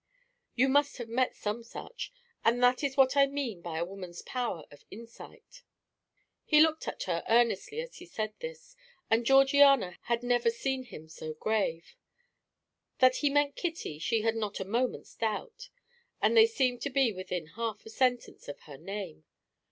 [0.55, 2.11] You must have met some such;
[2.43, 5.61] and that is what I mean by a woman's power of insight."
[6.43, 8.75] He looked at her earnestly as he said this,
[9.11, 11.95] and Georgiana had never seen him so grave.
[12.97, 15.69] That he meant Kitty, she had not a moment's doubt;
[16.19, 19.25] and they seemed to be within half a sentence of her name.